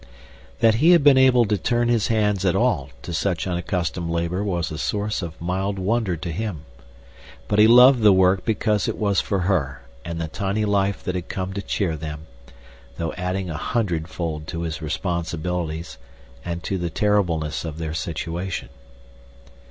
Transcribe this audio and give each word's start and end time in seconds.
That 0.61 0.73
he 0.81 0.93
had 0.93 1.03
been 1.03 1.19
able 1.19 1.45
to 1.45 1.59
turn 1.59 1.87
his 1.87 2.07
hands 2.07 2.43
at 2.43 2.55
all 2.55 2.89
to 3.03 3.13
such 3.13 3.45
unaccustomed 3.45 4.09
labor 4.09 4.43
was 4.43 4.71
a 4.71 4.79
source 4.79 5.21
of 5.21 5.39
mild 5.39 5.77
wonder 5.77 6.17
to 6.17 6.31
him. 6.31 6.65
But 7.47 7.59
he 7.59 7.67
loved 7.67 8.01
the 8.01 8.11
work 8.11 8.43
because 8.43 8.87
it 8.87 8.97
was 8.97 9.21
for 9.21 9.41
her 9.41 9.83
and 10.03 10.19
the 10.19 10.27
tiny 10.27 10.65
life 10.65 11.03
that 11.03 11.13
had 11.13 11.29
come 11.29 11.53
to 11.53 11.61
cheer 11.61 11.95
them, 11.95 12.25
though 12.97 13.13
adding 13.13 13.51
a 13.51 13.57
hundredfold 13.57 14.47
to 14.47 14.63
his 14.63 14.81
responsibilities 14.81 15.99
and 16.43 16.63
to 16.63 16.79
the 16.79 16.89
terribleness 16.89 17.63
of 17.63 17.77
their 17.77 17.93
situation. 17.93 18.69